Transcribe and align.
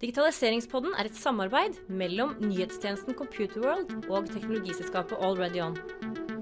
Digitaliseringspodden 0.00 0.94
er 0.96 1.10
et 1.10 1.16
samarbeid 1.20 1.74
mellom 1.92 2.30
nyhetstjenesten 2.40 3.12
Computerworld 3.18 3.90
og 4.08 4.30
teknologiselskapet 4.32 5.20
AllReadyOn. 5.20 5.76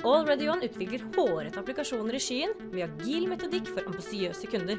AllReadyOn 0.07 0.63
utvikler 0.63 1.03
hårete 1.17 1.59
applikasjoner 1.59 2.15
i 2.15 2.21
skyen 2.23 2.55
med 2.69 2.85
agil 2.87 3.27
metodikk 3.27 3.73
for 3.73 3.91
ambisiøse 3.91 4.47
kunder. 4.53 4.79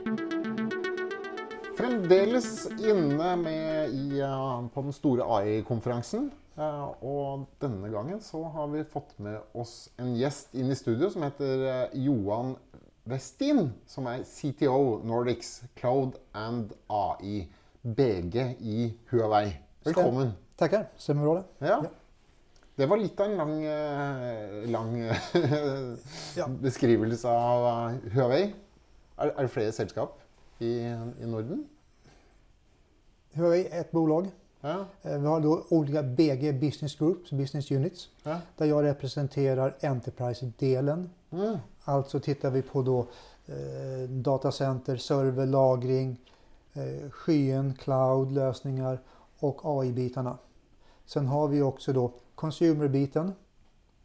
Fremdeles 1.75 2.49
inne 2.79 3.35
med 3.43 3.99
i, 3.99 4.21
eh, 4.23 4.63
på 4.71 4.85
den 4.87 4.95
store 4.95 5.27
AI-konferansen. 5.27 6.31
Eh, 6.57 7.03
og 7.03 7.47
denne 7.59 7.91
gangen 7.91 8.21
så 8.21 8.45
har 8.55 8.71
vi 8.71 8.87
fått 8.87 9.11
med 9.19 9.41
oss 9.53 9.89
en 9.99 10.15
gjest 10.15 10.55
inn 10.55 10.71
i 10.71 10.79
studio 10.79 11.09
som 11.09 11.27
heter 11.27 11.67
eh, 11.67 11.99
Johan 11.99 12.55
Westin. 13.03 13.73
Som 13.85 14.07
er 14.07 14.23
CTO 14.23 15.01
Nordics 15.03 15.65
Cloud 15.75 16.15
and 16.33 16.71
AI. 16.87 17.49
BG 17.81 18.55
i 18.59 18.93
Huawei. 19.09 19.53
Velkommen. 19.83 20.31
Tackar, 20.55 20.87
stämmer 20.97 21.23
bra 21.23 21.35
det? 21.35 21.67
Ja. 21.67 21.83
Det 22.75 22.85
var 22.85 22.97
litt 22.97 23.19
av 23.19 23.25
en 23.25 23.37
lang, 23.37 23.63
eh, 23.63 24.69
lang 24.69 25.11
Ja. 26.35 26.47
beskrivelse 26.47 27.27
av 27.29 27.89
eh, 27.91 28.11
Huawei. 28.13 28.53
Er, 29.17 29.27
er 29.37 29.41
det 29.41 29.51
flere 29.51 29.71
selskap 29.71 30.19
i, 30.59 30.71
i 31.21 31.25
Norden? 31.27 31.65
Huawei 33.33 33.67
är 33.71 33.81
ett 33.81 33.91
bolag. 33.91 34.27
Ja. 34.61 34.85
Eh, 35.01 35.17
Vi 35.19 35.27
har 35.27 35.39
då 35.39 35.65
olika 35.69 36.03
BG 36.03 36.53
Business 36.53 36.95
Groups, 36.95 37.31
Business 37.31 37.71
Units, 37.71 38.09
ja. 38.23 38.37
där 38.57 38.65
jag 38.65 38.83
representerar 38.83 39.75
Enterprise-delen. 39.81 41.09
Mm. 41.31 41.57
Alltså 41.83 42.19
tittar 42.19 42.51
vi 42.51 42.61
på 42.61 42.81
då 42.81 42.99
eh, 43.47 44.09
datacenter, 44.09 44.97
server, 44.97 45.45
lagring, 45.45 46.11
eh, 46.11 46.17
skyen, 47.11 47.73
cloud-lösningar 47.73 48.99
och 49.39 49.59
AI-bitarna. 49.63 50.37
Sen 51.05 51.27
har 51.27 51.47
vi 51.47 51.61
också 51.61 51.93
då 51.93 52.11
consumer-biten 52.35 53.33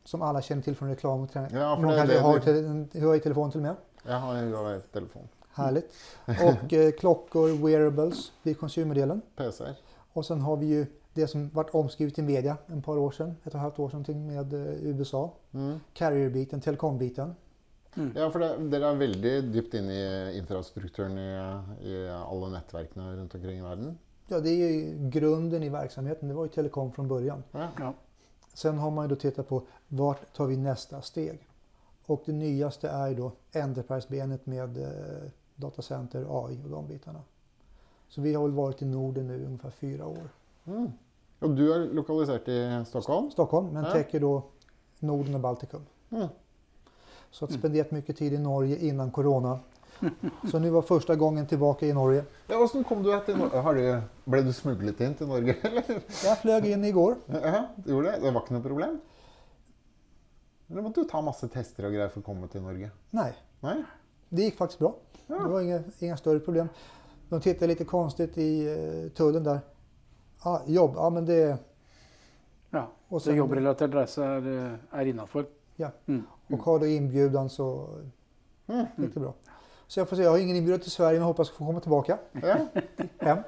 som 0.05 0.23
alla 0.23 0.43
känner 0.43 0.62
till 0.62 0.77
från 0.77 0.89
reklam. 0.89 1.29
Ja, 1.33 1.48
för 1.48 1.59
Någon 1.83 1.91
det- 1.91 1.97
kanske 1.97 2.21
har 2.21 2.48
en 2.48 2.89
Huawei-telefon 2.93 3.51
till 3.51 3.59
och 3.59 3.62
med. 3.62 3.77
Jeg 4.06 4.15
har 4.19 4.34
en 4.34 4.48
Huawei-telefon. 4.48 5.29
Härligt. 5.53 5.93
Och 6.27 6.73
eh, 6.73 6.91
klockor, 6.93 7.48
wearables, 7.67 8.33
det 8.43 8.51
är 8.51 8.55
consumer-delen. 8.55 9.21
PC-er. 9.37 9.77
Och 10.12 10.27
sen 10.27 10.41
har 10.41 10.56
vi 10.56 10.67
ju 10.67 10.87
det 11.12 11.27
som 11.27 11.49
varit 11.49 11.75
omskrivet 11.75 12.19
i 12.19 12.23
media 12.23 12.56
en 12.67 12.83
par 12.83 12.97
år 12.99 13.11
sedan, 13.11 13.31
ett 13.31 13.37
och 13.47 13.55
ett 13.55 13.61
halvt 13.61 13.78
år 13.78 13.91
sedan 13.91 14.27
med 14.27 14.53
eh, 14.53 14.61
USA. 14.84 15.33
Mm. 15.55 15.81
Carrier-biten, 15.93 16.61
telekom-biten. 16.61 17.34
Ja, 18.14 18.31
for 18.31 18.39
det, 18.42 18.48
dere 18.73 18.91
er 18.91 18.97
veldig 18.98 19.33
dypt 19.55 19.75
inne 19.78 19.95
i 19.95 20.39
infrastrukturen 20.39 21.19
i, 21.19 21.28
i 21.89 21.95
alle 22.11 22.48
nettverkene 22.56 23.17
rundt 23.17 23.34
omkring 23.34 23.59
i 23.59 23.62
verden. 23.62 23.98
Ja, 24.28 24.41
det 24.41 24.50
är 24.50 24.70
ju 24.73 25.11
grunden 25.11 25.62
i 25.62 25.69
verksamheten. 25.69 26.28
Det 26.28 26.34
var 26.34 26.45
ju 26.45 26.50
telekom 26.50 26.92
från 26.92 27.09
början. 27.09 27.42
Ja. 27.53 27.69
Ja. 27.78 27.95
Sen 28.55 28.78
har 28.78 28.91
man 28.91 29.05
ju 29.05 29.09
då 29.09 29.17
tittat 29.20 29.48
på 29.48 29.62
vart 29.89 30.34
tar 30.37 30.47
vi 30.47 30.56
nästa 30.56 31.03
steg? 31.03 31.47
Och 32.06 32.22
det 32.27 32.33
nyaste 32.33 32.89
är 32.89 33.09
ju 33.09 33.15
då 33.15 33.33
Enterprise-benet 33.53 34.47
med 34.47 34.78
eh, 34.78 35.31
datacenter, 35.56 36.20
AI 36.47 36.61
och 36.65 36.70
de 36.70 36.87
bitarna. 36.89 37.20
Så 38.09 38.20
vi 38.20 38.34
har 38.34 38.42
väl 38.42 38.53
varit 38.53 38.83
i 38.83 38.84
Norden 38.84 39.27
nu 39.27 39.45
ungefär 39.47 39.70
fyra 39.70 40.06
år. 40.06 40.28
Mm. 40.67 40.92
Og 41.41 41.56
du 41.56 41.67
er 41.72 41.89
lokalisert 41.92 42.48
i 42.48 42.84
Stockholm? 42.87 43.31
Stockholm, 43.31 43.67
men 43.72 43.84
Ja. 43.84 43.92
täcker 43.92 44.20
då 44.20 44.42
Norden 45.00 45.34
och 45.34 45.41
Baltikum. 45.41 45.83
Mm. 46.11 46.28
Så 47.35 47.45
att 47.45 47.53
spenderat 47.53 47.91
mycket 47.91 48.17
tid 48.17 48.33
i 48.33 48.39
Norge 48.39 48.77
innan 48.79 49.11
corona. 49.11 49.59
Så 50.51 50.59
nu 50.59 50.71
var 50.71 50.83
första 50.83 51.17
gången 51.17 51.47
tillbaka 51.47 51.87
i 51.87 51.93
Norge. 51.93 52.25
Ja, 52.47 52.57
Hvordan 52.57 52.85
kom 52.85 53.03
du 53.03 53.09
deg 53.11 53.25
til 53.27 53.37
Norge? 53.39 53.61
Har 53.63 53.75
du, 53.75 53.87
ble 54.31 54.43
du 54.47 54.53
smuglet 54.55 55.01
inn 55.03 55.15
til 55.19 55.27
Norge, 55.31 55.55
eller? 55.67 55.89
Jag 56.25 56.39
flög 56.39 56.67
in 56.71 56.85
igår. 56.85 57.17
Ja, 57.27 57.65
du 57.77 57.91
gjorde 57.91 58.11
det? 58.12 58.21
Det 58.23 58.31
var 58.31 58.51
noe 58.55 58.61
problem? 58.62 59.01
Eller 60.71 60.83
måtte 60.83 61.03
du 61.03 61.09
ta 61.11 61.23
masse 61.27 61.49
tester 61.51 61.89
og 61.89 61.95
greier 61.97 62.12
for 62.12 62.23
å 62.23 62.27
komme 62.29 62.47
til 62.53 62.62
Norge? 62.62 62.91
Nej, 63.11 63.34
Nei? 63.67 63.77
det 64.31 64.47
gick 64.49 64.56
faktiskt 64.59 64.78
bra. 64.84 64.93
Ja. 65.27 65.39
Det 65.43 65.50
var 65.56 65.61
inga, 65.67 65.81
inga 66.00 66.17
större 66.17 66.41
problem. 66.41 66.69
De 67.28 67.41
tittade 67.41 67.67
lite 67.73 67.84
konstigt 67.84 68.39
i 68.39 68.50
eh, 68.71 69.11
tullen 69.11 69.43
där. 69.44 69.61
Ah, 70.43 70.61
jobb, 70.67 70.93
ja 70.97 71.11
men 71.11 71.27
det... 71.27 71.59
Ja, 72.71 72.87
Och 73.09 73.23
så 73.23 73.28
sen- 73.31 73.37
jobbrelatert 73.37 73.94
reise 73.94 74.23
er, 74.25 74.78
er 74.93 75.06
innafor. 75.06 75.47
Ja. 75.77 75.91
Mm. 76.06 76.23
Och 76.54 76.65
har 76.66 76.78
du 76.78 76.91
inbjudan 76.94 77.48
så 77.50 77.88
Mm. 78.66 78.87
gick 78.97 79.15
det 79.15 79.20
bra. 79.20 79.34
Så 79.87 80.00
jag 80.00 80.09
får 80.09 80.16
se, 80.16 80.22
jag 80.22 80.31
har 80.31 80.38
ingen 80.38 80.56
inbjudan 80.56 80.81
till 80.81 80.91
Sverige 80.91 81.19
men 81.19 81.26
hoppas 81.26 81.50
få 81.50 81.65
komma 81.65 81.81
tillbaka 81.81 82.19
Ja. 82.32 82.56
hem. 83.19 83.38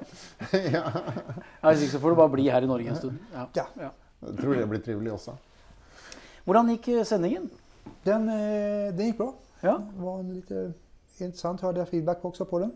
ja. 1.63 1.71
Ikke 1.71 1.87
så 1.91 1.99
får 1.99 2.09
du 2.09 2.15
bare 2.15 2.29
bli 2.29 2.49
her 2.49 2.61
i 2.61 2.67
Norge 2.67 2.89
en 2.89 2.95
stund. 2.95 3.17
Ja. 3.33 3.47
Ja. 3.53 3.65
Ja. 3.79 3.89
Jeg 4.27 4.37
tror 4.37 4.53
det 4.55 4.67
blir 4.69 4.79
trivelig 4.79 5.11
også. 5.13 5.31
Hvordan 6.45 6.69
gikk 6.69 6.87
eh, 6.87 7.03
sendingen? 7.03 7.49
Den, 8.03 8.29
eh, 8.29 8.93
den 8.97 9.05
gick 9.05 9.17
bra. 9.17 9.33
Ja. 9.61 9.77
Det 9.95 10.01
var 10.03 10.19
en 10.19 10.33
lite 10.33 10.73
intressant, 11.17 11.61
hörde 11.61 11.79
jag 11.79 11.87
feedback 11.89 12.25
också 12.25 12.45
på 12.45 12.59
den. 12.59 12.71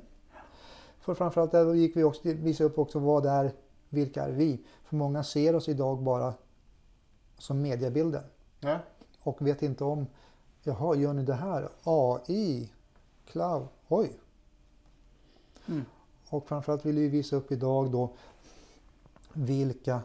För 1.00 1.14
framförallt 1.14 1.52
där 1.52 1.74
gick 1.74 1.96
vi 1.96 2.04
också, 2.04 2.22
visa 2.24 2.64
upp 2.64 2.78
också 2.80 3.00
vad 3.00 3.24
det 3.24 3.30
är, 3.30 3.52
vilka 3.90 4.24
är 4.24 4.32
vi? 4.32 4.60
För 4.84 4.96
många 4.96 5.24
ser 5.24 5.56
oss 5.56 5.70
idag 5.70 5.98
bara 6.04 6.34
som 7.38 7.62
mediebilden 7.62 8.24
Ja. 8.60 8.78
Och 9.24 9.48
vet 9.48 9.62
inte 9.62 9.84
om, 9.84 10.08
jaha, 10.64 10.96
gör 10.96 11.14
ni 11.14 11.24
det 11.24 11.34
här? 11.34 11.70
AI, 11.84 12.70
cloud, 13.26 13.68
oj. 13.88 14.12
Mm. 15.68 15.86
Och 16.30 16.48
framförallt 16.48 16.86
vill 16.86 16.96
vi 16.96 17.08
visa 17.08 17.36
upp 17.36 17.52
idag 17.52 17.92
då 17.92 18.10
vilka 19.34 20.02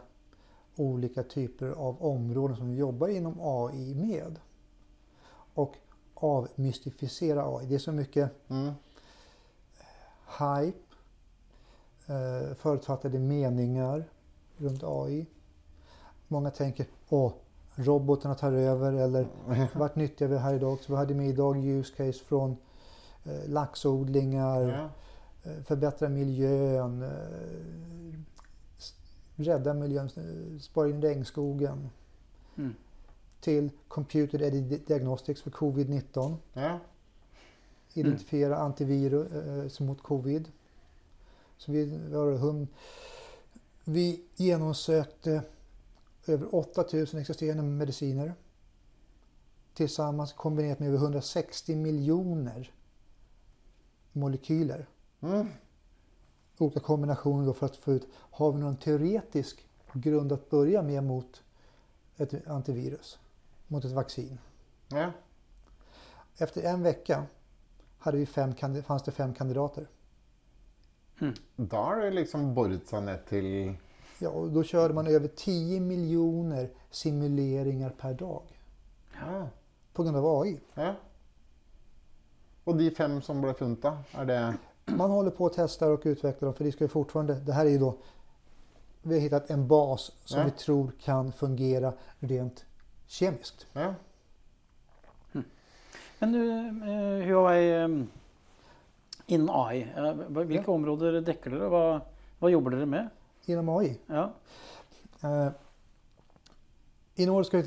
olika 0.75 1.23
typer 1.23 1.69
av 1.69 2.03
områden 2.05 2.57
som 2.57 2.69
vi 2.69 2.75
jobbar 2.75 3.07
inom 3.07 3.35
AI 3.41 3.95
med. 3.95 4.39
Och 5.53 5.75
avmystificera 6.13 7.57
AI. 7.57 7.65
Det 7.65 7.75
är 7.75 7.79
så 7.79 7.91
mycket 7.91 8.31
Mm. 8.49 8.73
hype, 10.39 10.79
eh, 12.07 12.55
förutfattade 12.55 13.19
meningar 13.19 14.03
runt 14.57 14.83
AI. 14.83 15.25
Många 16.27 16.51
tänker, 16.51 16.85
åh, 17.09 17.33
robotarna 17.77 18.35
tar 18.35 18.51
över 18.51 18.93
eller 18.93 19.27
vart 19.73 19.95
nyttjar 19.95 20.27
vi 20.27 20.37
här 20.37 20.53
idag? 20.53 20.77
Så 20.81 20.91
vi 20.91 20.97
hade 20.97 21.13
med 21.13 21.29
idag 21.29 21.65
use 21.65 21.93
case 21.95 22.23
från 22.23 22.57
eh, 23.25 23.49
laxodlingar, 23.49 24.61
Ja. 24.61 24.89
eh, 25.51 25.63
förbättra 25.63 26.09
miljön, 26.09 27.03
eh, 27.03 28.19
rädda 29.35 29.73
miljön, 29.73 30.09
eh, 30.17 30.59
spara 30.59 30.89
in 30.89 31.01
regnskogen. 31.01 31.89
Mm. 32.57 32.75
Till 33.41 33.69
Computer 33.87 34.39
Aided 34.41 34.81
Diagnostics 34.87 35.41
för 35.41 35.51
covid-19. 35.51 36.35
Ja. 36.53 36.79
identifiera 37.93 38.57
antivirus 38.57 39.79
eh, 39.81 39.87
mot 39.87 40.01
covid. 40.03 40.51
Så 41.57 41.71
vi, 41.71 41.99
har 42.13 42.31
hund, 42.37 42.67
vi 43.83 44.21
genomsökte 44.35 45.41
över 46.29 46.55
8000 46.55 47.19
existerande 47.19 47.63
mediciner. 47.63 48.33
Tillsammans 49.73 50.33
kombinerat 50.33 50.79
med 50.79 50.87
över 50.87 50.97
160 50.97 51.75
miljoner 51.75 52.71
molekyler. 54.11 54.87
Mm. 55.21 55.47
Olika 56.57 56.79
kombinationer 56.79 57.45
då 57.45 57.53
för 57.53 57.65
att 57.65 57.75
få 57.75 57.93
ut, 57.93 58.07
har 58.13 58.51
vi 58.51 58.59
någon 58.59 58.77
teoretisk 58.77 59.65
grund 59.93 60.31
att 60.31 60.49
börja 60.49 60.81
med 60.81 61.03
mot 61.03 61.43
ett 62.17 62.47
antivirus? 62.47 63.19
Mot 63.67 63.85
ett 63.85 63.91
vaccin? 63.91 64.37
ja. 64.87 65.11
Efter 66.37 66.61
en 66.61 66.83
vecka 66.83 67.25
hade 67.97 68.17
vi 68.17 68.25
fem, 68.25 68.55
fanns 68.83 69.03
det 69.03 69.11
fem 69.11 69.33
kandidater. 69.33 69.87
Da 71.55 71.77
har 71.77 72.01
det 72.01 72.11
liksom 72.11 72.53
boret 72.53 72.87
seg 72.87 73.03
ned 73.03 73.23
til 73.25 73.47
Ja, 74.19 74.29
och 74.29 74.49
då 74.51 74.63
körde 74.63 74.93
man 74.93 75.07
över 75.07 75.27
10 75.27 75.79
miljoner 75.79 76.69
simuleringar 76.91 77.89
per 77.89 78.13
dag 78.13 78.41
Ja. 79.19 79.47
på 79.93 80.03
grund 80.03 80.17
av 80.17 80.25
AI. 80.41 80.59
ja. 80.75 80.93
Og 82.65 82.77
de 82.77 82.91
fem 82.91 83.21
som 83.21 83.41
ble 83.41 83.53
funnet, 83.53 83.81
da? 83.81 83.97
Er 84.13 84.25
det 84.25 84.57
Man 84.85 85.11
håller 85.11 85.31
på 85.31 85.45
att 85.45 85.53
testa 85.53 85.87
och 85.91 86.01
utveckla 86.05 86.45
dem 86.45 86.53
för 86.53 86.63
det 86.63 86.71
ska 86.71 86.83
ju 86.83 86.87
fortfarande, 86.87 87.33
det 87.35 87.53
här 87.53 87.65
är 87.65 87.69
ju 87.69 87.77
då, 87.77 87.95
vi 89.01 89.13
har 89.15 89.21
hittat 89.21 89.49
en 89.49 89.67
bas 89.67 90.11
som 90.25 90.39
Ja. 90.39 90.45
vi 90.45 90.51
tror 90.51 90.91
kan 91.01 91.31
fungera 91.31 91.93
rent 92.19 92.65
kemiskt. 93.07 93.65
Ja. 93.73 93.93
Men 96.19 96.31
du, 96.31 96.49
eh, 96.67 97.27
Huawei 97.27 97.71
eh, 97.71 97.87
innen 99.25 99.49
AI, 99.49 99.81
eh, 99.95 100.01
hva- 100.03 100.43
hvilke 100.43 100.71
områder 100.71 101.21
dekker 101.21 101.51
dere? 101.51 101.69
Hva, 101.69 102.01
hva 102.39 102.49
jobber 102.49 102.71
dere 102.71 102.85
med? 102.85 103.09
Inom 103.49 103.69
AI. 103.69 103.97
Ja. 104.07 104.33
Eh, 105.21 105.49
inom 107.15 107.43
ska 107.43 107.57
eh, 107.57 107.65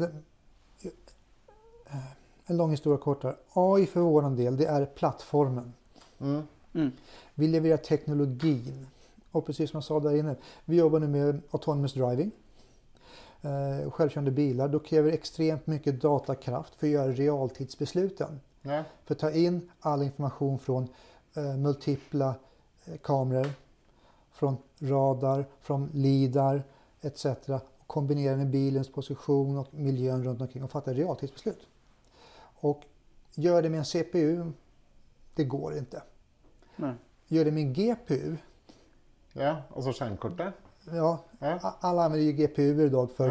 en 2.47 2.57
lång 2.57 2.71
historia 2.71 2.99
kortare. 2.99 3.37
AI 3.53 3.87
för 3.87 4.01
vår 4.01 4.37
del, 4.37 4.57
det 4.57 4.67
är 4.67 4.87
plattformen. 4.87 5.73
Mm. 6.19 6.43
Mm. 6.73 6.93
Vi 7.35 7.49
levererar 7.49 7.77
teknologin 7.77 8.87
Och 9.33 9.47
precis 9.47 9.71
som 9.71 9.77
jag 9.77 9.85
sa 9.85 10.01
där 10.01 10.17
inne, 10.17 10.37
vi 10.65 10.77
jobbar 10.77 10.99
nu 10.99 11.09
med 11.09 11.41
autonomous 11.51 11.93
driving. 11.93 12.31
Eh, 13.43 13.91
självkörande 13.91 14.31
bilar, 14.31 14.69
då 14.69 14.79
kräver 14.79 15.13
extremt 15.13 15.67
mycket 15.67 16.01
datakraft 16.01 16.75
för 16.75 16.87
att 16.87 16.93
göra 16.93 17.13
realtidsbesluten. 17.13 18.41
Ja. 18.63 18.85
För 19.05 19.15
att 19.15 19.19
ta 19.19 19.31
in 19.31 19.71
all 19.81 20.03
information 20.03 20.59
från 20.59 20.89
eh, 21.35 21.57
multipla 21.57 22.35
eh, 22.85 22.97
kameror, 22.97 23.47
från 24.41 24.57
radar, 24.79 25.47
från 25.61 25.91
lidar 25.95 26.63
etc. 27.01 27.25
Och 27.27 27.61
kombinera 27.87 28.37
med 28.37 28.51
bilens 28.51 28.93
position 28.93 29.59
och 29.59 29.75
miljön 29.75 30.25
runt 30.25 30.41
omkring 30.41 30.65
och 30.65 30.71
fatta 30.71 30.93
realtidsbeslut. 30.93 31.67
Och 32.61 32.83
gör 33.35 33.63
det 33.63 33.69
med 33.71 33.79
en 33.79 33.85
CPU, 33.85 34.53
det 35.35 35.45
går 35.45 35.77
inte. 35.77 36.03
Nej. 36.77 36.95
Gör 37.27 37.45
det 37.45 37.51
med 37.51 37.63
en 37.63 37.73
GPU, 37.73 38.37
ja. 39.33 39.57
Altså 39.77 39.93
skjermkortet. 39.93 40.55
ja, 40.85 41.19
Ja. 41.39 41.59
alla 41.81 42.05
använder 42.05 42.27
ju 42.27 42.33
GPU 42.33 42.83
idag 42.87 43.11
för 43.11 43.29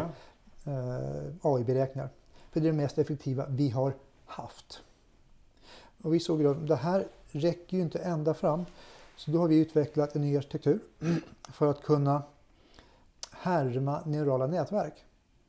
Ja. 0.64 0.72
eh, 0.72 1.32
AI-beräkningar. 1.42 2.08
För 2.50 2.60
det 2.60 2.66
är 2.68 2.72
det 2.72 2.76
mest 2.76 2.98
effektiva 2.98 3.46
vi 3.48 3.70
har 3.70 3.92
haft. 4.26 4.80
Och 6.02 6.14
vi 6.14 6.20
såg 6.20 6.46
att 6.46 6.66
det 6.66 6.76
här 6.76 7.06
räcker 7.28 7.76
ju 7.76 7.82
inte 7.82 7.98
ända 7.98 8.34
fram. 8.34 8.64
Så 9.20 9.30
då 9.30 9.38
har 9.38 9.48
vi 9.48 9.56
utvecklat 9.58 10.14
en 10.16 10.22
ny 10.22 10.36
arkitektur 10.36 10.80
för 11.52 11.66
att 11.70 11.82
kunna 11.82 12.22
härma 13.30 14.00
neurala 14.06 14.46
nätverk. 14.46 15.04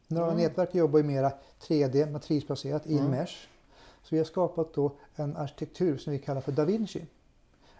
Neurala 0.07 0.31
Mm. 0.31 0.43
nätverk 0.43 0.75
jobbar 0.75 0.99
ju 0.99 1.05
mera 1.05 1.31
3D, 1.59 2.11
matrisbaserat, 2.11 2.87
i 2.87 2.97
Mm. 2.97 3.11
mesh. 3.11 3.33
Så 4.03 4.07
vi 4.09 4.17
har 4.17 4.25
skapat 4.25 4.73
då 4.73 4.91
en 5.15 5.37
arkitektur 5.37 5.97
som 5.97 6.13
vi 6.13 6.19
kallar 6.19 6.41
för 6.41 6.51
Da 6.51 6.65
Vinci. 6.65 7.05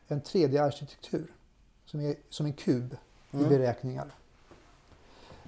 En 0.07 0.21
3D-arkitektur 0.21 1.27
som 1.85 1.99
är 2.01 2.15
som 2.29 2.45
en 2.45 2.53
kub 2.53 2.95
i 3.31 3.37
Mm. 3.37 3.49
beräkningar. 3.49 4.11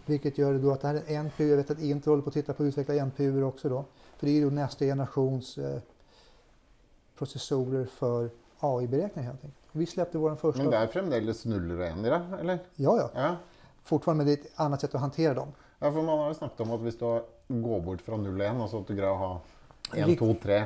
Vilket 0.06 0.38
gör 0.38 0.60
då 0.60 0.72
att 0.72 0.82
det 0.82 0.88
här 0.88 0.96
är 0.96 1.16
en 1.20 1.26
NPU. 1.26 1.50
Jag 1.50 1.58
vet 1.58 1.72
att 1.72 1.80
Intel 1.82 2.10
håller 2.12 2.24
på 2.24 2.30
att 2.30 2.34
titta 2.34 2.54
på 2.54 2.64
att 2.64 2.68
utveckla 2.68 2.94
NPU 3.06 3.44
också 3.44 3.70
då. 3.70 3.86
För 4.18 4.26
det 4.28 4.32
är 4.32 4.40
ju 4.40 4.52
nästa 4.52 4.86
generations 4.86 5.58
eh, 5.58 5.82
processorer 7.18 7.86
för 7.86 8.30
AI-beräkningar 8.60 9.30
helt 9.30 9.44
enkelt. 9.44 9.63
Och 9.74 9.82
vi 9.82 9.86
släppte 9.86 10.18
vår 10.18 10.36
första. 10.36 10.62
Men 10.64 10.72
det 10.72 10.78
er 10.78 10.88
fremdeles 10.88 11.46
nuller 11.46 11.80
og 11.82 11.88
ener, 11.88 12.10
ja? 12.12 12.38
eller? 12.40 12.60
Ja, 12.76 12.98
ja. 12.98 13.10
Ja. 13.16 13.36
Fortfarande 13.84 14.26
med 14.26 14.34
ett 14.34 14.46
annat 14.56 14.82
sätt 14.82 14.96
att 14.96 15.02
hantera 15.02 15.34
dem. 15.34 15.48
ja, 15.80 15.92
for 15.92 16.02
man 16.02 16.20
har 16.20 16.28
jo 16.28 16.34
snakket 16.34 16.60
om 16.62 16.72
at 16.72 16.80
hvis 16.80 16.98
du 16.98 17.22
går 17.48 17.82
bort 17.82 18.02
fra 18.02 18.18
0 18.18 18.42
og 18.42 18.46
1, 18.48 18.62
altså 18.62 18.78
at 18.80 18.88
du 18.88 18.94
greier 18.96 19.12
å 19.12 19.18
ha 19.18 19.32
1, 19.94 20.08
Rik- 20.08 20.20
2, 20.20 20.36
3, 20.44 20.64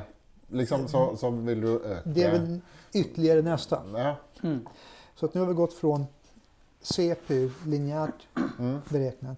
liksom, 0.50 0.88
så, 0.88 1.16
så 1.18 1.30
vil 1.30 1.62
du 1.62 1.68
øke 1.80 2.02
Det 2.06 2.24
är 2.24 2.32
väl 2.32 2.60
ytterligare 2.94 3.42
nästa. 3.42 3.82
Ja. 3.94 4.16
Mm. 4.44 4.68
Så 5.16 5.26
att 5.26 5.34
nu 5.34 5.40
har 5.42 5.48
vi 5.48 5.54
gått 5.54 5.74
från 5.74 6.06
CPU, 6.82 7.50
linjärt 7.66 8.28
Mm. 8.60 8.80
beräknat. 8.90 9.38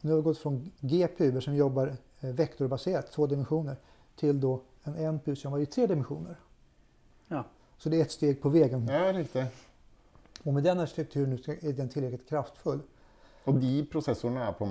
Nu 0.00 0.10
har 0.10 0.16
vi 0.16 0.22
gått 0.22 0.38
från 0.38 0.70
GPU 0.80 1.40
som 1.40 1.54
jobbar 1.54 1.86
eh, 2.20 2.30
vektorbaserat, 2.30 3.12
två 3.12 3.26
dimensioner, 3.26 3.76
till 4.16 4.40
då 4.40 4.60
en 4.84 4.94
NPU 5.14 5.36
som 5.36 5.50
jobbar 5.50 5.62
i 5.62 5.66
tre 5.66 5.86
dimensioner. 5.86 6.36
Ja. 7.28 7.44
Så 7.80 7.88
det 7.88 7.96
är 7.96 8.02
ett 8.02 8.12
steg 8.12 8.42
på 8.42 8.48
vägen. 8.48 8.88
ja, 8.88 9.12
riktig. 9.12 9.46
Och 10.44 10.54
med 10.54 10.62
den 10.62 10.80
arkitekturen 10.80 11.30
nu 11.30 11.58
är 11.62 11.72
den 11.72 11.88
tillräckligt 11.88 12.28
kraftfull. 12.28 12.80
Og 13.44 13.56
de 13.60 13.86
prosessorene 13.92 14.42
er 14.44 14.52
på 14.52 14.66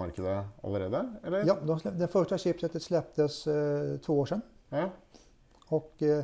allerede? 0.63 1.01
Eller? 1.23 1.45
Ja, 1.47 1.57
de 1.65 1.79
släpp, 1.79 1.97
den 1.99 2.07
första 2.07 2.37
chipsetet 2.37 2.83
släpptes 2.83 3.47
eh, 3.47 3.97
två 3.97 4.19
år 4.19 4.25
sedan. 4.25 4.41
Ja. 4.69 4.89
Och 5.67 6.03
eh, 6.03 6.23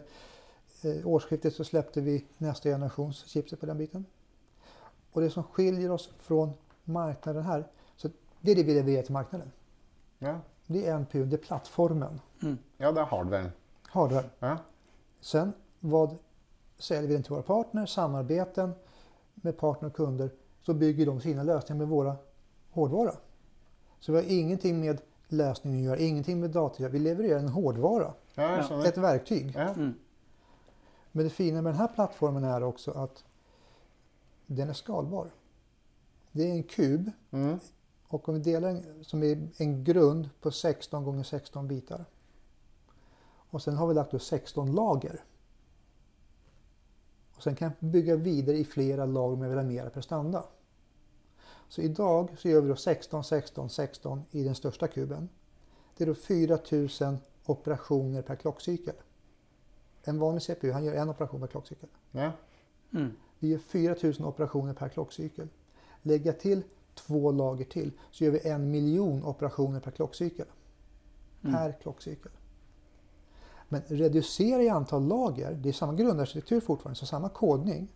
eh, 0.84 1.08
årsskiftet 1.08 1.56
så 1.56 1.64
släppte 1.64 2.02
vi 2.02 2.26
nästa 2.38 2.70
generations 2.70 3.26
chipset 3.26 3.60
på 3.60 3.66
den 3.66 3.78
biten. 3.78 4.06
Och 5.12 5.22
det 5.22 5.30
som 5.30 5.44
skiljer 5.44 5.92
oss 5.92 6.10
från 6.20 6.54
marknaden 6.84 7.44
här, 7.44 7.68
så 7.96 8.10
det 8.42 8.52
är 8.52 8.56
det 8.56 8.64
vi 8.64 8.74
levererar 8.74 9.04
till 9.04 9.14
marknaden. 9.14 9.52
Ja. 10.20 10.40
Det 10.68 10.88
är 10.88 11.00
NPU, 11.00 11.26
det 11.26 11.36
är 11.36 11.38
plattformen, 11.38 12.22
ja, 12.78 12.92
det 12.92 13.02
er 13.02 13.06
hardwaren. 13.06 13.52
hardware. 13.90 14.30
Ja. 14.40 14.58
Sen 15.22 15.54
vad 15.80 16.18
säljer 16.77 17.07
vi 17.07 17.13
den 17.13 17.24
till 17.24 17.31
våra 17.31 17.42
partner, 17.42 17.86
samarbeten 17.86 18.74
med 19.36 19.57
partner 19.57 19.89
och 19.89 19.95
kunder, 19.95 20.30
så 20.66 20.74
bygger 20.74 21.06
de 21.06 21.22
sina 21.22 21.44
lösningar 21.44 21.77
med 21.80 21.88
våra 21.88 22.16
hårdvara. 22.72 23.16
Så 24.00 24.12
vi 24.12 24.18
har 24.18 24.25
ingenting 24.25 24.80
med 24.80 25.01
lösningen 25.27 25.80
att 25.80 25.86
göra, 25.86 25.98
ingenting 25.98 26.39
med 26.39 26.50
data 26.50 26.74
att 26.74 26.80
göra. 26.80 26.92
Vi 26.92 27.00
levererar 27.00 27.39
en 27.39 27.50
hårdvara, 27.50 28.13
ja, 28.36 28.86
ett 28.86 28.98
verktyg. 28.98 29.51
Ja. 29.56 29.62
Mm. 29.62 29.94
Men 31.12 31.24
det 31.24 31.30
fina 31.30 31.62
med 31.62 31.74
den 31.74 31.80
här 31.80 31.88
plattformen 31.88 32.44
är 32.44 32.63
också 32.63 32.92
att 32.92 33.24
den 34.45 34.69
är 34.69 34.74
skalbar. 34.74 35.28
Det 36.31 36.50
är 36.50 36.51
en 36.51 36.63
kub 36.63 37.12
Mm. 37.31 37.60
och 38.07 38.30
om 38.30 38.36
vi 38.36 38.42
delar 38.42 38.69
en, 38.69 39.04
som 39.04 39.24
är 39.24 39.48
en 39.57 39.83
grund 39.83 40.30
på 40.42 40.51
16 40.51 41.04
gånger 41.04 41.24
16 41.24 41.68
bitar. 41.68 42.06
Och 43.50 43.62
sen 43.62 43.75
har 43.78 43.88
vi 43.88 43.94
lagt 43.94 44.12
då 44.12 44.19
16 44.19 44.71
lager. 44.71 45.24
Och 47.36 47.44
sen 47.44 47.56
kan 47.56 47.72
jag 47.80 47.90
bygga 47.90 48.16
vidare 48.16 48.58
i 48.58 48.66
flera 48.66 49.06
lager 49.06 49.34
om 49.34 49.42
jag 49.42 49.50
vill 49.50 49.58
ha 49.58 49.66
mera 49.66 49.90
prestanda. 49.90 50.44
Så 51.70 51.82
idag 51.82 52.30
så 52.38 52.50
gör 52.50 52.62
vi 52.62 52.70
då 52.70 52.76
16, 52.76 53.24
16, 53.24 53.70
16 53.70 54.24
i 54.32 54.44
den 54.44 54.56
största 54.56 54.88
kuben. 54.88 55.30
Det 55.98 56.04
är 56.04 56.08
då 56.08 56.16
4000 56.16 57.18
operationer 57.46 58.22
per 58.22 58.36
klockcykel. 58.36 58.96
En 60.04 60.20
vanlig 60.20 60.44
CPU 60.44 60.72
han 60.72 60.86
gör 60.86 60.94
en 60.94 61.10
operation 61.10 61.40
per 61.40 61.48
klockcykel. 61.48 61.90
Ja. 62.12 62.32
Mm. 62.94 63.12
Vi 63.40 63.48
gör 63.48 63.58
4000 63.58 64.26
operationer 64.26 64.74
per 64.74 64.90
klockcykel. 64.90 65.48
Lägga 66.02 66.34
till 66.34 66.64
två 66.96 67.31
lager 67.31 67.66
till 67.66 67.92
så 68.12 68.24
gör 68.24 68.31
vi 68.31 68.48
en 68.50 68.72
miljon 68.72 69.26
operationer 69.26 69.80
per 69.80 69.92
klockcykel. 69.92 70.46
Per 71.42 71.72
klockcykel. 71.81 72.31
Men 73.70 73.82
reducera 73.88 74.64
i 74.64 74.70
antal 74.70 75.08
lager, 75.08 75.52
det 75.52 75.70
är 75.70 75.74
samma 75.74 75.94
grundarkitektur 75.94 76.62
fortfarande, 76.62 77.00
så 77.00 77.06
samma 77.06 77.30
kodning. 77.30 77.88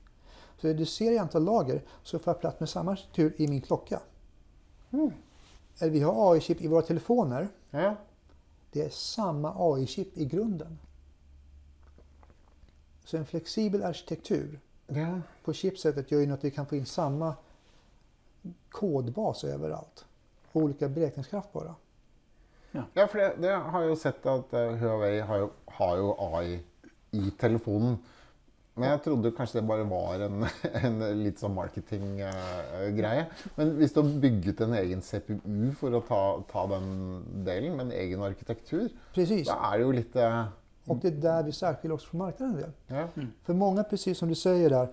Så 0.62 0.68
reducera 0.68 1.14
i 1.14 1.18
antal 1.18 1.44
lager 1.44 1.82
så 2.04 2.20
får 2.20 2.34
jag 2.34 2.42
plats 2.42 2.60
med 2.60 2.70
samma 2.70 2.92
arkitektur 2.92 3.34
i 3.38 3.48
min 3.48 3.62
klocka. 3.62 4.00
Eller 5.80 5.92
vi 5.92 6.00
har 6.00 6.34
AI-chip 6.34 6.62
i 6.62 6.68
våra 6.68 6.82
telefoner. 6.82 7.48
ja. 7.72 7.96
Det 8.72 8.82
är 8.82 8.90
samma 8.90 9.54
AI-chip 9.58 10.18
i 10.18 10.26
grunden. 10.26 10.80
Så 13.06 13.18
en 13.18 13.26
flexibel 13.26 13.84
arkitektur 13.84 14.60
ja. 14.88 15.22
på 15.44 15.54
chipsetet 15.54 16.12
gör 16.12 16.20
ju 16.20 16.34
att 16.34 16.44
vi 16.44 16.52
kan 16.52 16.66
få 16.66 16.76
in 16.76 16.86
samma 16.86 17.36
kodbas 18.70 19.44
överallt. 19.44 20.06
Olika 20.52 20.90
beräkningskraft 20.90 21.54
bara. 21.54 21.76
Ja, 22.72 23.06
for 23.08 23.18
det, 23.18 23.32
det 23.42 23.52
har 23.56 23.82
jeg 23.82 23.90
jo 23.90 23.96
sett 24.00 24.26
at 24.30 24.54
eh, 24.54 24.76
Huawei 24.82 25.20
har 25.26 25.38
jo, 25.44 25.50
har 25.80 25.98
jo 25.98 26.12
AI 26.30 26.60
i 27.18 27.32
telefonen. 27.40 27.98
Men 28.80 28.90
jeg 28.94 29.02
trodde 29.04 29.32
kanskje 29.36 29.60
det 29.60 29.68
bare 29.68 29.84
var 29.90 30.22
en, 30.24 30.46
en 30.86 31.00
litt 31.24 31.42
sånn 31.42 31.56
marketinggreie. 31.58 33.26
Men 33.58 33.74
hvis 33.80 33.94
du 33.96 34.02
har 34.02 34.12
bygget 34.24 34.62
en 34.64 34.76
egen 34.80 35.02
CPU 35.04 35.72
for 35.80 35.98
å 35.98 36.02
ta, 36.08 36.22
ta 36.52 36.64
den 36.72 36.88
delen, 37.48 37.76
med 37.76 37.90
en 37.90 37.96
egen 37.98 38.24
arkitektur, 38.24 38.88
Precis. 39.16 39.48
da 39.50 39.58
er 39.72 39.78
det 39.82 39.88
jo 39.88 39.92
litt 39.98 40.16
eh, 40.16 40.40
Och 40.88 40.98
det 41.02 41.08
är 41.08 41.18
där 41.22 41.44
vi 41.44 41.52
särskiljer 41.52 41.96
oss 41.96 42.06
från 42.06 42.20
marknaden. 42.20 42.74
Ja. 42.88 43.08
För 43.44 43.54
många, 43.54 43.84
precis 43.84 44.18
som 44.18 44.30
du 44.30 44.36
säger 44.36 44.70
där, 44.70 44.88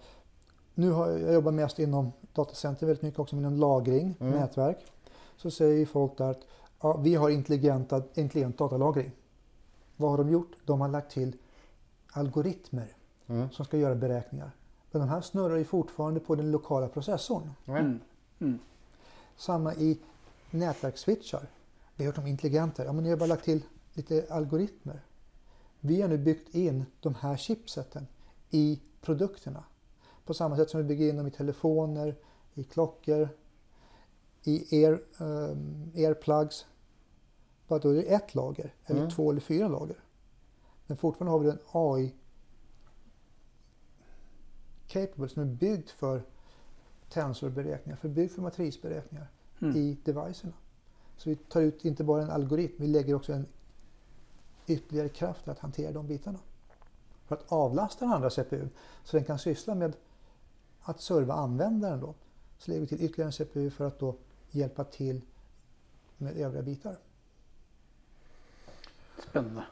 nu 0.75 0.91
har 0.91 1.09
jag, 1.09 1.35
jobbar 1.35 1.53
mest 1.53 1.79
inom 1.79 2.13
datacenter 2.35 2.87
väldigt 2.87 3.03
mycket 3.03 3.21
också, 3.21 3.37
inom 3.37 3.57
lagring, 3.57 4.15
Mm. 4.21 4.33
nätverk. 4.41 4.79
Så 5.37 5.51
säger 5.51 5.79
ju 5.79 5.87
folk 5.87 6.19
där 6.19 6.31
att 6.31 6.43
ja, 6.81 6.97
vi 6.97 7.15
har 7.15 7.31
intelligenta, 7.31 8.03
intelligent 8.15 8.59
datalagring. 8.59 9.11
Vad 9.97 10.11
har 10.11 10.19
de 10.19 10.31
gjort? 10.31 10.53
De 10.65 10.81
har 10.81 10.89
lagt 10.89 11.11
till 11.13 11.37
algoritmer 12.13 12.87
Mm. 13.29 13.51
som 13.51 13.65
ska 13.65 13.77
göra 13.77 13.95
beräkningar. 13.95 14.51
Men 14.91 15.01
de 15.01 15.09
här 15.09 15.21
snurrar 15.21 15.57
ju 15.57 15.65
fortfarande 15.65 16.21
på 16.21 16.35
den 16.35 16.51
lokala 16.51 16.89
processorn. 16.89 17.51
Mm. 17.67 18.01
Mm. 18.39 18.59
Samma 19.37 19.75
i 19.75 19.99
nätverksswitchar. 20.51 21.47
Vi 21.97 22.05
har 22.05 22.13
hört 22.13 22.19
om 22.19 22.27
intelligenta. 22.27 22.85
Ja, 22.85 22.93
men 22.93 23.05
ni 23.05 23.11
har 23.11 23.17
bara 23.17 23.27
lagt 23.27 23.45
till 23.45 23.63
lite 23.95 24.27
algoritmer. 24.31 25.01
Vi 25.81 26.03
har 26.03 26.09
nu 26.09 26.19
byggt 26.19 26.55
in 26.55 26.85
de 27.01 27.15
här 27.15 27.37
chipseten 27.37 28.07
i 28.51 28.81
produkterna. 29.01 29.65
På 30.25 30.35
samma 30.35 30.57
sätt 30.57 30.71
som 30.71 30.79
vi 30.81 30.85
bygger 30.85 31.09
in 31.09 31.17
dem 31.17 31.27
i 31.27 31.31
telefoner, 31.31 32.15
i 32.55 32.65
klockor, 32.65 33.29
i 34.47 34.85
air, 34.85 35.01
um, 35.19 35.93
airplugs. 35.95 36.67
Bara 37.69 37.79
då 37.79 37.89
är 37.91 37.95
det 37.95 38.03
ett 38.03 38.35
lager, 38.35 38.75
eller 38.87 39.01
Mm. 39.01 39.11
två 39.11 39.31
eller 39.31 39.41
fyra 39.41 39.69
lager. 39.69 39.97
Men 40.87 40.97
fortfarande 40.97 41.33
har 41.33 41.39
vi 41.39 41.49
en 41.51 41.59
AI 41.73 42.15
capable 44.87 45.29
som 45.29 45.43
är 45.43 45.47
byggd 45.47 45.89
för 45.89 46.23
tensorberäkningar, 47.09 47.97
för 47.97 48.09
byggd 48.09 48.33
för 48.33 48.43
matrisberäkningar 48.43 49.27
Mm. 49.61 49.77
i 49.77 49.97
devicerna. 50.05 50.53
Så 51.17 51.31
vi 51.31 51.37
tar 51.37 51.61
ut 51.61 51.85
inte 51.85 52.05
bara 52.05 52.23
en 52.23 52.31
algoritm, 52.31 52.75
vi 52.79 52.87
lägger 52.87 53.15
också 53.15 53.33
en 53.33 53.47
ytterligare 54.67 55.09
kraft 55.09 55.49
att 55.49 55.59
hantera 55.59 55.93
de 55.93 56.07
bitarna. 56.07 56.39
För 57.27 57.35
att 57.37 57.53
avlasta 57.53 58.05
den 58.05 58.15
andra 58.15 58.31
CPUn 58.31 58.71
så 59.05 59.17
den 59.17 59.25
kan 59.25 59.39
syssla 59.39 59.75
med 59.75 59.97
att 60.83 61.01
serva 61.01 61.35
användaren 61.35 62.01
då. 62.01 62.15
Så 62.59 62.71
lägger 62.71 62.81
vi 62.81 62.87
till 62.87 63.03
ytterligare 63.03 63.29
en 63.29 63.33
CPU 63.33 63.71
för 63.71 63.85
att 63.87 63.99
då 63.99 64.15
hjälpa 64.51 64.85
till 64.85 65.21
med 66.19 66.37
övriga 66.37 66.63
bitar. 66.63 66.97
Spennende. 69.31 69.63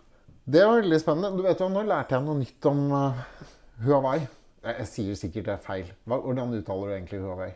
Det 0.44 0.64
var 0.66 0.76
veldig 0.76 1.00
spennende. 1.00 1.30
Du 1.36 1.42
vet 1.42 1.60
jo, 1.60 1.68
Nå 1.72 1.82
lærte 1.88 2.14
jeg 2.14 2.24
noe 2.26 2.38
nytt 2.40 2.66
om 2.68 2.80
eh, 2.92 3.20
Huawei. 3.86 4.18
Jeg, 4.64 4.86
sier 4.88 5.16
sikkert 5.16 5.46
det 5.48 5.52
er 5.54 5.62
feil. 5.64 5.92
Hva, 6.08 6.18
hvordan 6.24 6.52
uttaler 6.56 6.90
du 6.90 6.94
egentlig 6.98 7.20
Huawei? 7.20 7.50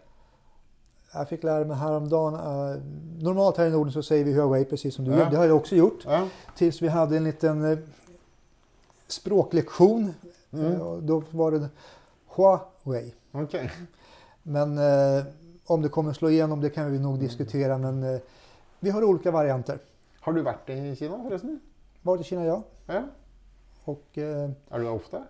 Jag 1.12 1.28
fick 1.28 1.42
lära 1.44 1.64
mig 1.64 1.76
häromdagen, 1.76 2.34
eh, 2.34 2.82
normalt 3.24 3.56
här 3.56 3.66
i 3.66 3.70
Norden 3.70 3.92
så 3.92 4.02
säger 4.02 4.24
vi 4.24 4.32
Huawei 4.32 4.64
precis 4.64 4.94
som 4.94 5.04
du 5.04 5.10
Ja. 5.10 5.18
gör. 5.18 5.30
Det 5.30 5.36
har 5.36 5.44
jag 5.44 5.56
också 5.56 5.76
gjort. 5.76 6.04
Ja. 6.04 6.28
Tills 6.56 6.82
vi 6.82 6.88
hade 6.88 7.16
en 7.16 7.24
liten 7.24 7.64
eh, 7.72 7.78
språklektion. 9.06 10.14
Mm. 10.52 11.06
Då 11.06 11.22
var 11.30 11.50
det 11.52 11.68
Huawei. 12.36 13.14
Ok. 13.32 13.54
Men 14.42 14.78
om 15.68 15.82
det 15.82 15.88
kommer 15.88 16.12
slå 16.12 16.30
igenom 16.30 16.60
det 16.60 16.70
kan 16.70 16.92
vi 16.92 16.98
nog 16.98 17.18
diskutera. 17.18 17.78
Men 17.78 18.02
eh, 18.02 18.20
vi 18.80 18.90
har 18.90 19.04
olika 19.04 19.30
varianter. 19.30 19.78
Har 20.20 20.32
du 20.32 20.42
vært 20.42 20.68
i 20.70 20.96
Kina, 20.96 21.18
forresten? 21.22 21.60
Varit 22.02 22.20
i 22.20 22.24
Kina, 22.24 22.44
ja. 22.44 22.62
Ja. 22.86 23.02
Och 23.84 24.18
eh, 24.18 24.50
Er 24.70 24.78
du 24.78 24.84
der 24.84 24.92
ofte? 24.92 25.22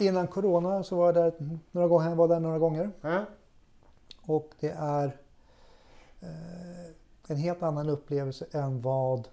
innan 0.00 0.26
corona 0.26 0.82
så 0.82 0.96
var 0.96 1.06
jag 1.06 1.14
där 1.14 1.32
några 1.70 1.88
gånger. 1.88 2.08
Jag 2.08 2.16
var 2.16 2.28
där 2.28 2.40
några 2.40 2.58
gånger. 2.58 2.90
Ja. 3.00 3.24
Och 4.26 4.50
det 4.60 4.70
är 4.78 5.16
eh, 6.20 6.86
en 7.28 7.36
helt 7.36 7.62
annan 7.62 7.88
upplevelse 7.88 8.46
än 8.52 8.82
vad 8.82 9.28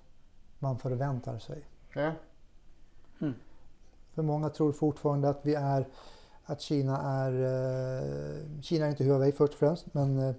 man 0.59 0.77
förväntar 0.79 1.39
sig. 1.39 1.63
ja. 1.93 2.11
För 4.13 4.21
många 4.21 4.49
tror 4.49 4.71
fortfarande 4.71 5.29
att 5.29 5.39
vi 5.45 5.53
är 5.55 5.85
att 6.49 6.61
Kina 6.61 6.97
är 7.01 7.31
eh, 7.31 8.61
Kina 8.61 8.85
är 8.85 8.89
inte 8.89 9.03
Huawei 9.03 9.31
först 9.31 9.53
och 9.53 9.59
främst 9.59 9.93
men 9.93 10.19
eh, 10.19 10.35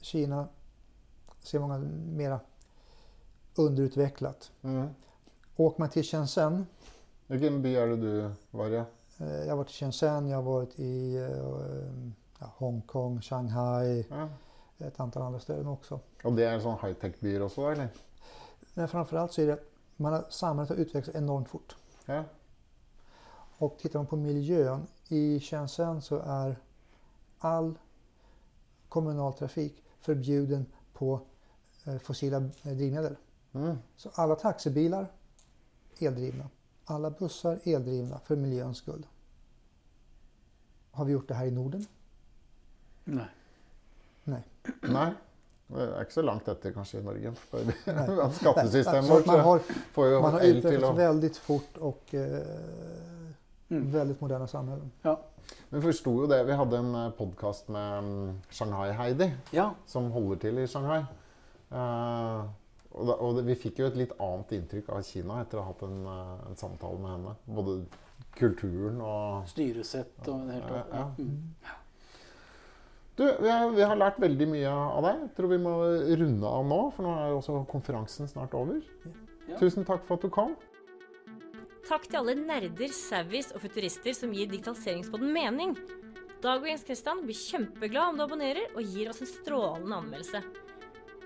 Kina 0.00 0.48
ser 1.42 1.58
många 1.58 1.78
mera 2.06 2.40
underutvecklat. 3.54 4.50
Mm. 4.62 4.88
Åker 5.56 5.80
man 5.80 5.88
till 5.90 6.04
Shenzhen, 6.04 6.66
Hvilken 7.26 7.62
by 7.62 7.72
er 7.74 7.86
det 7.86 7.96
du 7.96 8.30
var 8.50 8.70
i? 8.70 8.76
eh, 8.76 8.84
jag 9.18 9.48
har 9.48 9.56
varit 9.56 9.70
i 9.70 9.72
Shenzhen, 9.72 10.28
jag 10.28 10.36
har 10.38 10.42
varit 10.42 10.78
i 10.78 11.14
ja, 12.38 12.52
Hongkong, 12.56 13.22
Shanghai, 13.22 14.06
Ja. 14.10 14.28
ett 14.86 15.00
antal 15.00 15.22
andra 15.22 15.40
ställen 15.40 15.66
också. 15.68 16.00
Og 16.24 16.36
det 16.36 16.44
er 16.48 16.58
sånn 16.60 16.78
high-tech-byer 16.82 17.42
også, 17.44 17.62
da, 17.62 17.72
eller? 17.72 17.88
Men 18.74 18.88
framförallt 18.88 19.32
så 19.32 19.42
är 19.42 19.46
det 19.46 19.52
att 19.52 19.68
man 19.96 20.12
har, 20.12 20.24
samhället 20.30 20.68
har 20.68 20.76
utvecklats 20.76 21.16
enormt 21.16 21.48
fort. 21.48 21.76
Ja. 22.06 22.24
Och 23.58 23.78
tittar 23.78 23.98
man 23.98 24.06
på 24.06 24.16
miljön, 24.16 24.86
i 25.08 25.40
Shenzhen 25.40 26.02
så 26.02 26.18
är 26.18 26.56
all 27.38 27.74
kommunal 28.88 29.32
trafik 29.32 29.82
förbjuden 30.00 30.66
på 30.92 31.20
eh, 31.84 31.98
fossila 31.98 32.36
eh, 32.36 32.72
drivmedel. 32.72 33.16
Mm. 33.52 33.76
Så 33.96 34.10
alla 34.14 34.34
taxibilar 34.34 35.06
eldrivna. 35.98 36.48
Alla 36.84 37.10
bussar 37.10 37.58
eldrivna 37.64 38.18
för 38.18 38.36
miljöns 38.36 38.78
skull. 38.78 39.06
Har 40.90 41.04
vi 41.04 41.12
gjort 41.12 41.28
det 41.28 41.34
här 41.34 41.46
i 41.46 41.50
Norden? 41.50 41.86
Nej. 43.04 43.28
Det 45.66 45.82
er 45.82 46.04
ikke 46.04 46.14
så 46.14 46.22
langt 46.22 46.48
etter 46.48 46.74
kanskje 46.74 47.00
i 47.00 47.02
Norge. 47.02 47.32
Nej. 47.52 48.32
skattesystemet 48.38 49.10
vårt 49.10 49.26
man 49.26 49.40
har, 49.40 49.60
får 49.92 50.06
jo 50.06 50.20
man 50.20 50.36
har 50.36 50.44
el 50.44 50.52
til 50.52 50.60
utvecklats 50.60 50.92
å 50.92 50.98
väldigt 50.98 51.36
fort 51.36 51.78
och 51.78 52.14
eh, 52.14 53.13
Mm. 53.80 53.90
väldigt 53.90 54.20
moderna 54.20 54.46
samhällen. 54.46 54.90
Ja. 55.02 55.20
Vi 55.68 55.80
forsto 55.80 56.20
jo 56.20 56.26
det. 56.26 56.44
Vi 56.44 56.52
hadde 56.52 56.76
en 56.76 57.12
podkast 57.18 57.68
med 57.68 57.98
mm, 57.98 58.40
Shanghai-Heidi, 58.50 59.32
ja. 59.50 59.70
som 59.86 60.10
holder 60.10 60.36
til 60.36 60.58
i 60.58 60.66
Shanghai. 60.66 61.02
Eh, 61.70 62.44
og 62.94 63.06
da, 63.08 63.16
det, 63.36 63.46
vi 63.48 63.56
fikk 63.58 63.80
jo 63.82 63.88
et 63.90 63.96
litt 63.98 64.12
annet 64.22 64.52
inntrykk 64.58 64.90
av 64.94 65.02
Kina 65.06 65.40
etter 65.42 65.58
å 65.58 65.64
ha 65.64 65.72
hatt 65.72 65.82
en, 65.86 66.02
eh, 66.06 66.34
en 66.50 66.58
samtale 66.58 67.00
med 67.02 67.10
henne. 67.16 67.34
Både 67.56 67.78
kulturen 68.38 69.00
og 69.02 69.48
Styresett 69.50 70.28
og 70.28 70.46
det 70.48 70.60
hele 70.60 70.78
Ja, 70.78 70.84
ja. 70.92 71.08
Mm. 71.18 71.80
Du, 73.14 73.22
vi 73.40 73.50
har, 73.50 73.68
vi 73.70 73.82
har 73.86 73.94
lært 73.94 74.16
veldig 74.18 74.46
mye 74.50 74.70
av 74.70 75.04
deg. 75.06 75.20
Jeg 75.22 75.34
tror 75.36 75.50
vi 75.52 75.58
må 75.62 75.74
runde 76.18 76.50
av 76.50 76.64
nå, 76.66 76.78
for 76.96 77.06
nå 77.06 77.12
er 77.14 77.28
jo 77.30 77.36
også 77.38 77.60
konferansen 77.70 78.30
snart 78.30 78.56
over. 78.58 78.80
Ja. 79.46 79.58
Tusen 79.60 79.86
takk 79.86 80.02
for 80.08 80.18
at 80.18 80.24
du 80.26 80.32
kom. 80.34 80.56
Takk 81.84 82.06
til 82.08 82.16
alle 82.16 82.32
nerder, 82.38 82.92
savvies 82.96 83.50
og 83.52 83.60
futurister 83.60 84.14
som 84.16 84.30
gir 84.32 84.48
digitaliseringspodden 84.48 85.28
mening. 85.34 85.74
Dag 86.40 86.62
og 86.62 86.68
Jens 86.70 86.84
Kristian 86.88 87.20
blir 87.26 87.36
kjempeglad 87.36 88.12
om 88.12 88.16
du 88.16 88.24
abonnerer 88.24 88.70
og 88.72 88.88
gir 88.88 89.10
oss 89.12 89.20
en 89.20 89.28
strålende 89.28 89.98
anmeldelse. 90.00 90.40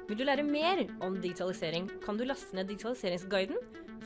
Vil 0.09 0.19
du 0.19 0.25
lære 0.27 0.43
mer 0.43 0.83
om 1.05 1.21
digitalisering, 1.23 1.87
kan 2.03 2.19
du 2.19 2.27
laste 2.27 2.59
ned 2.59 2.73
digitaliseringsguiden 2.73 3.59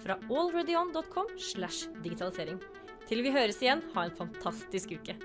fra 0.02 0.18
allreadyon.com 0.28 1.32
slash 1.40 1.88
digitalisering. 2.04 2.60
Til 3.08 3.24
vi 3.24 3.32
høres 3.32 3.62
igjen, 3.64 3.80
ha 3.94 4.04
en 4.04 4.18
fantastisk 4.20 4.92
uke. 4.98 5.16